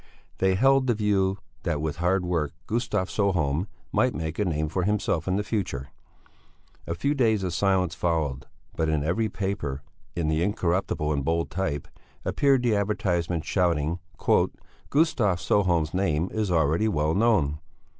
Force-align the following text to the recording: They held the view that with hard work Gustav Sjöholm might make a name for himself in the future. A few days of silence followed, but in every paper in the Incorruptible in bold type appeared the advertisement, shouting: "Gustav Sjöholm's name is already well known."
They 0.39 0.55
held 0.55 0.87
the 0.87 0.95
view 0.95 1.37
that 1.61 1.79
with 1.79 1.97
hard 1.97 2.25
work 2.25 2.53
Gustav 2.65 3.07
Sjöholm 3.07 3.67
might 3.91 4.15
make 4.15 4.39
a 4.39 4.45
name 4.45 4.67
for 4.67 4.81
himself 4.81 5.27
in 5.27 5.35
the 5.35 5.43
future. 5.43 5.89
A 6.87 6.95
few 6.95 7.13
days 7.13 7.43
of 7.43 7.53
silence 7.53 7.93
followed, 7.93 8.47
but 8.75 8.89
in 8.89 9.03
every 9.03 9.29
paper 9.29 9.83
in 10.15 10.27
the 10.27 10.41
Incorruptible 10.41 11.13
in 11.13 11.21
bold 11.21 11.51
type 11.51 11.87
appeared 12.25 12.63
the 12.63 12.75
advertisement, 12.75 13.45
shouting: 13.45 13.99
"Gustav 14.89 15.37
Sjöholm's 15.37 15.93
name 15.93 16.29
is 16.31 16.49
already 16.49 16.87
well 16.87 17.13
known." 17.13 17.59